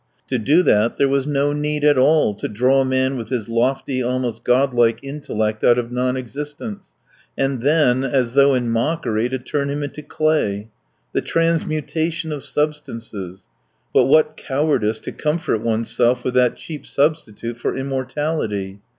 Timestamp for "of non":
5.77-6.17